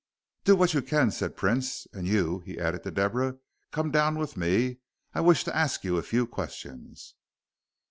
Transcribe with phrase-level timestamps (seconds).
[0.45, 3.37] "Do what you can," said Prince, "and you," he added to Deborah,
[3.69, 4.79] "come down with me.
[5.13, 7.13] I wish to ask you a few questions."